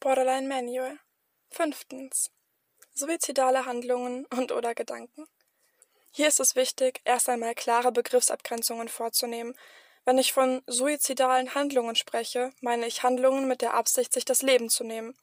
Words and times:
Borderline 0.00 0.46
Manual. 0.46 0.96
Fünftens. 1.50 2.30
Suizidale 2.94 3.66
Handlungen 3.66 4.26
und 4.26 4.52
oder 4.52 4.72
Gedanken. 4.76 5.26
Hier 6.12 6.28
ist 6.28 6.38
es 6.38 6.54
wichtig, 6.54 7.00
erst 7.04 7.28
einmal 7.28 7.56
klare 7.56 7.90
Begriffsabgrenzungen 7.90 8.88
vorzunehmen. 8.88 9.58
Wenn 10.04 10.18
ich 10.18 10.32
von 10.32 10.62
suizidalen 10.68 11.56
Handlungen 11.56 11.96
spreche, 11.96 12.52
meine 12.60 12.86
ich 12.86 13.02
Handlungen 13.02 13.48
mit 13.48 13.60
der 13.60 13.74
Absicht, 13.74 14.12
sich 14.12 14.24
das 14.24 14.42
Leben 14.42 14.70
zu 14.70 14.84
nehmen. 14.84 15.18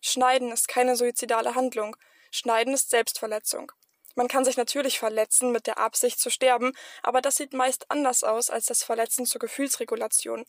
Schneiden 0.00 0.50
ist 0.50 0.66
keine 0.66 0.96
suizidale 0.96 1.54
Handlung. 1.54 1.96
Schneiden 2.32 2.74
ist 2.74 2.90
Selbstverletzung. 2.90 3.70
Man 4.16 4.26
kann 4.26 4.44
sich 4.44 4.56
natürlich 4.56 4.98
verletzen 4.98 5.52
mit 5.52 5.68
der 5.68 5.78
Absicht 5.78 6.18
zu 6.18 6.30
sterben, 6.30 6.72
aber 7.04 7.20
das 7.20 7.36
sieht 7.36 7.52
meist 7.52 7.88
anders 7.92 8.24
aus 8.24 8.50
als 8.50 8.66
das 8.66 8.82
Verletzen 8.82 9.24
zur 9.24 9.38
Gefühlsregulation. 9.38 10.46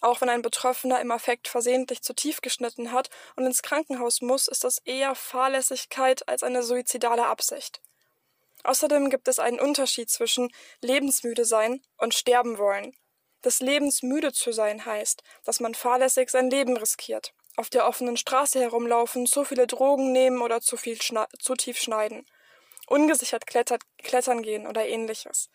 Auch 0.00 0.20
wenn 0.20 0.28
ein 0.28 0.42
Betroffener 0.42 1.00
im 1.00 1.10
Affekt 1.10 1.48
versehentlich 1.48 2.02
zu 2.02 2.14
tief 2.14 2.40
geschnitten 2.40 2.92
hat 2.92 3.10
und 3.36 3.46
ins 3.46 3.62
Krankenhaus 3.62 4.20
muss, 4.20 4.46
ist 4.46 4.64
das 4.64 4.78
eher 4.84 5.14
Fahrlässigkeit 5.14 6.28
als 6.28 6.42
eine 6.42 6.62
suizidale 6.62 7.26
Absicht. 7.26 7.80
Außerdem 8.64 9.10
gibt 9.10 9.28
es 9.28 9.38
einen 9.38 9.60
Unterschied 9.60 10.10
zwischen 10.10 10.50
lebensmüde 10.80 11.44
sein 11.44 11.82
und 11.96 12.14
sterben 12.14 12.58
wollen. 12.58 12.96
Das 13.42 13.60
lebensmüde 13.60 14.32
zu 14.32 14.52
sein 14.52 14.84
heißt, 14.84 15.22
dass 15.44 15.60
man 15.60 15.74
fahrlässig 15.74 16.30
sein 16.30 16.50
Leben 16.50 16.76
riskiert, 16.76 17.34
auf 17.56 17.70
der 17.70 17.86
offenen 17.86 18.16
Straße 18.16 18.60
herumlaufen, 18.60 19.26
zu 19.26 19.44
viele 19.44 19.66
Drogen 19.66 20.12
nehmen 20.12 20.42
oder 20.42 20.60
zu, 20.60 20.76
viel 20.76 20.98
zu 20.98 21.54
tief 21.54 21.78
schneiden 21.78 22.26
ungesichert 22.88 23.46
klettert, 23.46 23.82
klettern 23.98 24.42
gehen 24.42 24.66
oder 24.66 24.86
ähnliches. 24.86 25.50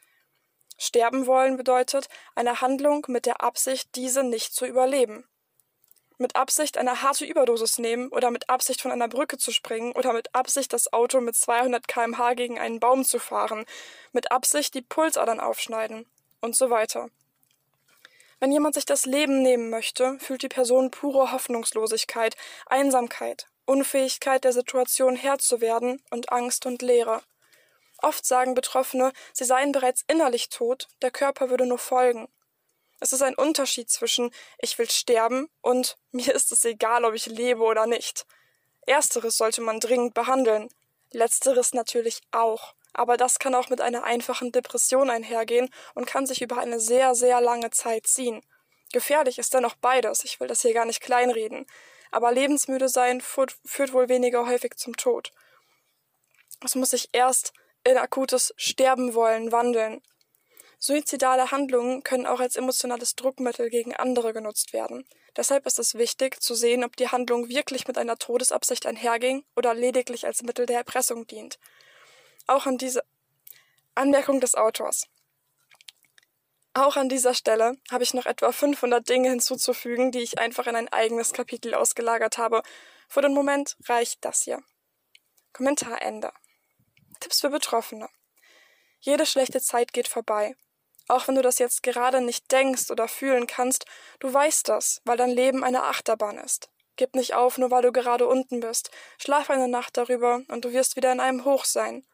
Sterben 0.78 1.26
wollen 1.26 1.58
bedeutet 1.58 2.08
eine 2.36 2.62
Handlung 2.62 3.06
mit 3.08 3.26
der 3.26 3.42
Absicht, 3.42 3.96
diese 3.96 4.24
nicht 4.24 4.54
zu 4.54 4.66
überleben. 4.66 5.26
Mit 6.18 6.36
Absicht 6.36 6.78
eine 6.78 7.02
harte 7.02 7.26
Überdosis 7.26 7.80
nehmen 7.80 8.10
oder 8.10 8.32
mit 8.32 8.50
Absicht 8.50 8.82
von 8.82 8.92
einer 8.92 9.08
Brücke 9.08 9.38
zu 9.38 9.52
springen 9.52 9.94
oder 9.94 10.14
mit 10.14 10.34
Absicht 10.36 10.72
das 10.72 10.94
Auto 10.94 11.20
mit 11.22 11.36
200 11.36 11.88
kmh 11.88 12.34
gegen 12.36 12.60
einen 12.60 12.80
Baum 12.80 13.04
zu 13.04 13.20
fahren, 13.20 13.66
mit 14.12 14.32
Absicht 14.32 14.74
die 14.74 14.82
Pulsadern 14.82 15.40
aufschneiden 15.40 16.06
und 16.40 16.56
so 16.56 16.70
weiter. 16.70 17.10
Wenn 18.40 18.52
jemand 18.52 18.76
sich 18.76 18.86
das 18.86 19.06
Leben 19.06 19.42
nehmen 19.42 19.70
möchte, 19.70 20.20
fühlt 20.20 20.44
die 20.44 20.50
Person 20.50 20.92
pure 20.92 21.32
Hoffnungslosigkeit, 21.32 22.36
Einsamkeit, 22.66 23.48
Unfähigkeit 23.66 24.44
der 24.44 24.52
Situation 24.52 25.16
Herr 25.16 25.40
zu 25.40 25.62
werden 25.62 26.02
und 26.10 26.32
Angst 26.32 26.66
und 26.66 26.82
Leere. 26.82 27.22
Oft 28.04 28.26
sagen 28.26 28.54
Betroffene, 28.54 29.14
sie 29.34 29.46
seien 29.46 29.72
bereits 29.72 30.04
innerlich 30.08 30.50
tot, 30.50 30.88
der 31.02 31.10
Körper 31.10 31.50
würde 31.50 31.66
nur 31.66 31.80
folgen. 31.80 32.28
Es 33.00 33.14
ist 33.14 33.24
ein 33.24 33.36
Unterschied 33.36 33.90
zwischen 33.90 34.32
ich 34.60 34.78
will 34.78 34.90
sterben 34.90 35.50
und 35.62 35.98
mir 36.12 36.34
ist 36.36 36.52
es 36.52 36.64
egal, 36.66 37.06
ob 37.06 37.16
ich 37.16 37.26
lebe 37.26 37.64
oder 37.64 37.88
nicht. 37.88 38.26
Ersteres 38.86 39.38
sollte 39.38 39.62
man 39.62 39.80
dringend 39.80 40.14
behandeln, 40.14 40.70
letzteres 41.12 41.74
natürlich 41.74 42.22
auch, 42.32 42.76
aber 42.94 43.18
das 43.18 43.40
kann 43.40 43.56
auch 43.56 43.70
mit 43.70 43.82
einer 43.82 44.04
einfachen 44.04 44.52
Depression 44.52 45.10
einhergehen 45.10 45.70
und 45.96 46.06
kann 46.06 46.26
sich 46.26 46.42
über 46.42 46.58
eine 46.58 46.80
sehr, 46.80 47.16
sehr 47.16 47.42
lange 47.42 47.72
Zeit 47.72 48.06
ziehen. 48.06 48.46
Gefährlich 48.92 49.40
ist 49.40 49.54
dennoch 49.54 49.76
beides, 49.76 50.24
ich 50.24 50.40
will 50.40 50.48
das 50.48 50.62
hier 50.62 50.74
gar 50.74 50.86
nicht 50.86 51.02
kleinreden 51.02 51.66
aber 52.14 52.32
lebensmüde 52.32 52.90
sein 52.90 53.22
führt, 53.22 53.94
wohl 53.94 54.08
weniger 54.08 54.46
häufig 54.46 54.76
zum 54.76 54.96
Tod. 54.96 55.32
Es 56.64 56.76
muss 56.76 56.92
sich 56.92 57.10
erst 57.12 57.54
in 57.84 57.98
akutes 57.98 58.54
Sterben 58.58 59.14
wollen 59.14 59.52
wandeln. 59.52 60.02
Suizidale 60.80 61.52
Handlungen 61.52 62.04
können 62.04 62.26
auch 62.26 62.40
als 62.40 62.56
emotionales 62.56 63.16
Druckmittel 63.16 63.70
gegen 63.70 63.96
andere 63.96 64.34
genutzt 64.34 64.74
werden. 64.74 65.08
Deshalb 65.36 65.66
ist 65.66 65.80
es 65.80 65.96
wichtig 65.96 66.42
zu 66.42 66.56
sehen, 66.56 66.84
ob 66.84 66.96
die 66.96 67.08
Handlung 67.08 67.50
wirklich 67.50 67.88
mit 67.88 67.98
einer 67.98 68.18
Todesabsicht 68.18 68.86
einherging 68.86 69.46
oder 69.56 69.74
lediglich 69.74 70.26
als 70.26 70.44
Mittel 70.44 70.66
der 70.66 70.78
Erpressung 70.78 71.26
dient. 71.26 71.58
Auch 72.48 72.66
an 72.66 72.78
diese 72.78 73.04
Anmerkung 73.96 74.42
des 74.42 74.56
Autors. 74.56 75.08
Auch 76.76 76.98
an 76.98 77.08
dieser 77.08 77.34
Stelle 77.34 77.78
habe 77.92 78.04
ich 78.04 78.14
noch 78.14 78.26
etwa 78.26 78.52
500 78.52 79.08
Dinge 79.08 79.30
hinzuzufügen, 79.30 80.12
die 80.12 80.22
ich 80.22 80.40
einfach 80.40 80.68
in 80.68 80.76
ein 80.76 80.90
eigenes 80.90 81.32
Kapitel 81.32 81.76
ausgelagert 81.76 82.38
habe. 82.38 82.64
Für 83.08 83.22
den 83.22 83.34
Moment 83.34 83.78
reicht 83.88 84.26
das 84.26 84.42
hier. 84.42 84.62
Kommentar 85.54 86.02
Ende. 86.02 86.34
Tipps 87.24 87.40
für 87.40 87.50
Betroffene. 87.50 88.10
Jede 89.00 89.26
schlechte 89.26 89.62
Zeit 89.62 89.94
geht 89.94 90.10
vorbei. 90.10 90.58
Auch 91.08 91.26
wenn 91.26 91.36
du 91.36 91.42
das 91.42 91.58
jetzt 91.58 91.82
gerade 91.82 92.20
nicht 92.20 92.52
denkst 92.52 92.92
oder 92.92 93.08
fühlen 93.08 93.48
kannst, 93.48 93.86
du 94.20 94.34
weißt 94.34 94.68
das, 94.68 95.02
weil 95.06 95.16
dein 95.16 95.30
Leben 95.30 95.64
eine 95.64 95.84
Achterbahn 95.84 96.38
ist. 96.38 96.70
Gib 96.98 97.16
nicht 97.16 97.34
auf, 97.34 97.58
nur 97.58 97.72
weil 97.72 97.82
du 97.82 97.94
gerade 97.94 98.28
unten 98.28 98.60
bist. 98.60 98.92
Schlaf 99.18 99.50
eine 99.50 99.70
Nacht 99.70 99.96
darüber 99.96 100.42
und 100.50 100.66
du 100.66 100.74
wirst 100.74 100.98
wieder 100.98 101.14
in 101.14 101.22
einem 101.22 101.46
Hoch 101.46 101.64
sein. 101.64 102.06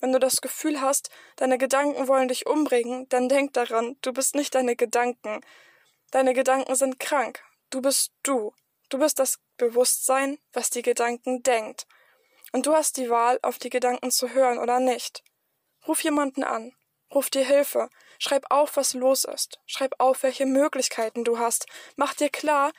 Wenn 0.00 0.12
du 0.12 0.18
das 0.18 0.40
Gefühl 0.40 0.80
hast, 0.80 1.08
deine 1.36 1.56
Gedanken 1.56 2.08
wollen 2.08 2.26
dich 2.26 2.46
umbringen, 2.46 3.08
dann 3.10 3.28
denk 3.28 3.52
daran, 3.52 3.96
du 4.02 4.12
bist 4.12 4.34
nicht 4.34 4.56
deine 4.56 4.74
Gedanken. 4.74 5.40
Deine 6.10 6.34
Gedanken 6.34 6.74
sind 6.74 6.98
krank. 6.98 7.44
Du 7.70 7.80
bist 7.80 8.10
du. 8.24 8.52
Du 8.88 8.98
bist 8.98 9.20
das 9.20 9.38
Bewusstsein, 9.56 10.38
was 10.52 10.70
die 10.70 10.82
Gedanken 10.82 11.44
denkt. 11.44 11.86
Und 12.52 12.66
du 12.66 12.74
hast 12.74 12.96
die 12.96 13.10
Wahl, 13.10 13.38
auf 13.42 13.58
die 13.58 13.70
Gedanken 13.70 14.10
zu 14.10 14.30
hören 14.30 14.58
oder 14.58 14.80
nicht. 14.80 15.22
Ruf 15.86 16.02
jemanden 16.02 16.44
an. 16.44 16.74
Ruf 17.14 17.30
dir 17.30 17.44
Hilfe. 17.44 17.88
Schreib 18.18 18.46
auf, 18.50 18.76
was 18.76 18.94
los 18.94 19.24
ist. 19.24 19.60
Schreib 19.66 19.94
auf, 19.98 20.22
welche 20.22 20.46
Möglichkeiten 20.46 21.24
du 21.24 21.38
hast. 21.38 21.66
Mach 21.96 22.14
dir 22.14 22.28
klar, 22.28 22.72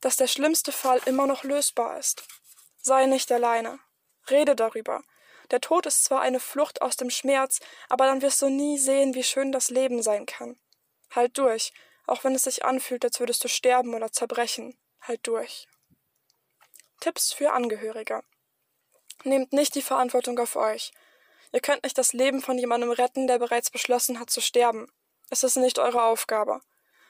dass 0.00 0.16
der 0.16 0.26
schlimmste 0.26 0.72
Fall 0.72 1.00
immer 1.06 1.26
noch 1.26 1.44
lösbar 1.44 1.98
ist. 1.98 2.24
Sei 2.78 3.06
nicht 3.06 3.30
alleine. 3.30 3.78
Rede 4.30 4.56
darüber. 4.56 5.02
Der 5.50 5.60
Tod 5.60 5.86
ist 5.86 6.04
zwar 6.04 6.20
eine 6.20 6.40
Flucht 6.40 6.80
aus 6.80 6.96
dem 6.96 7.10
Schmerz, 7.10 7.60
aber 7.88 8.06
dann 8.06 8.22
wirst 8.22 8.40
du 8.40 8.48
nie 8.48 8.78
sehen, 8.78 9.14
wie 9.14 9.24
schön 9.24 9.52
das 9.52 9.68
Leben 9.68 10.02
sein 10.02 10.24
kann. 10.24 10.58
Halt 11.10 11.36
durch, 11.38 11.72
auch 12.06 12.24
wenn 12.24 12.34
es 12.34 12.44
sich 12.44 12.64
anfühlt, 12.64 13.04
als 13.04 13.18
würdest 13.18 13.42
du 13.42 13.48
sterben 13.48 13.94
oder 13.94 14.12
zerbrechen. 14.12 14.78
Halt 15.00 15.26
durch. 15.26 15.66
Tipps 17.00 17.32
für 17.32 17.52
Angehörige. 17.52 18.22
Nehmt 19.24 19.52
nicht 19.52 19.74
die 19.74 19.82
Verantwortung 19.82 20.38
auf 20.38 20.56
euch. 20.56 20.92
Ihr 21.52 21.60
könnt 21.60 21.82
nicht 21.82 21.98
das 21.98 22.12
Leben 22.12 22.40
von 22.40 22.58
jemandem 22.58 22.90
retten, 22.90 23.26
der 23.26 23.38
bereits 23.38 23.70
beschlossen 23.70 24.18
hat 24.20 24.30
zu 24.30 24.40
sterben. 24.40 24.90
Es 25.30 25.42
ist 25.42 25.56
nicht 25.56 25.78
eure 25.78 26.02
Aufgabe. 26.02 26.60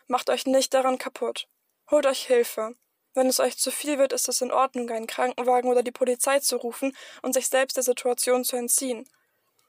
Macht 0.06 0.30
euch 0.30 0.46
nicht 0.46 0.74
daran 0.74 0.98
kaputt. 0.98 1.46
Holt 1.90 2.06
euch 2.06 2.26
Hilfe. 2.26 2.74
Wenn 3.14 3.26
es 3.26 3.40
euch 3.40 3.58
zu 3.58 3.70
viel 3.70 3.98
wird, 3.98 4.12
ist 4.12 4.28
es 4.28 4.40
in 4.40 4.52
Ordnung, 4.52 4.90
einen 4.90 5.06
Krankenwagen 5.06 5.70
oder 5.70 5.82
die 5.82 5.90
Polizei 5.90 6.40
zu 6.40 6.56
rufen 6.56 6.96
und 7.22 7.32
sich 7.32 7.48
selbst 7.48 7.76
der 7.76 7.84
Situation 7.84 8.44
zu 8.44 8.56
entziehen. 8.56 9.08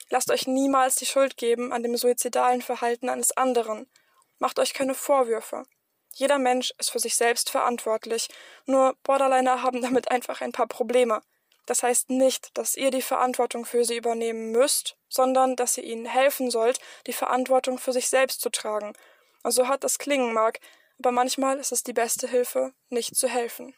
Lasst 0.10 0.30
euch 0.30 0.48
niemals 0.48 0.96
die 0.96 1.06
Schuld 1.06 1.38
geben 1.38 1.72
an 1.72 1.84
dem 1.84 1.96
suizidalen 1.96 2.62
Verhalten 2.62 3.10
eines 3.10 3.36
anderen. 3.38 3.90
Macht 4.40 4.60
euch 4.60 4.74
keine 4.74 4.94
Vorwürfe. 4.94 5.64
Jeder 6.14 6.38
Mensch 6.38 6.74
ist 6.78 6.92
für 6.92 7.00
sich 7.00 7.16
selbst 7.16 7.50
verantwortlich, 7.50 8.28
nur 8.66 8.96
Borderliner 9.04 9.64
haben 9.64 9.82
damit 9.82 10.12
einfach 10.12 10.42
ein 10.42 10.52
paar 10.52 10.68
Probleme. 10.68 11.22
Das 11.72 11.84
heißt 11.84 12.10
nicht, 12.10 12.58
dass 12.58 12.76
ihr 12.76 12.92
die 12.92 13.02
Verantwortung 13.02 13.64
für 13.64 13.86
sie 13.86 13.96
übernehmen 13.96 14.52
müsst, 14.52 14.98
sondern 15.08 15.56
dass 15.56 15.78
ihr 15.78 15.86
ihnen 15.86 16.06
helfen 16.06 16.52
sollt, 16.52 16.80
die 17.08 17.14
Verantwortung 17.14 17.78
für 17.78 17.94
sich 17.94 18.10
selbst 18.10 18.42
zu 18.42 18.50
tragen. 18.50 18.92
Und 19.44 19.52
so 19.52 19.70
hart 19.70 19.86
das 19.86 19.98
klingen 19.98 20.34
mag, 20.34 20.60
aber 21.00 21.14
manchmal 21.14 21.60
ist 21.60 21.72
es 21.72 21.82
die 21.82 21.94
beste 21.94 22.28
Hilfe, 22.28 22.74
nicht 22.90 23.16
zu 23.16 23.30
helfen. 23.30 23.74